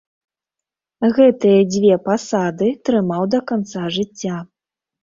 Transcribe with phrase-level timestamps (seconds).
[1.17, 4.37] Гэтыя дзве пасады трымаў да канца жыцця.